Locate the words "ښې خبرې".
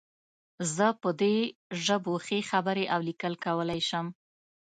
2.25-2.85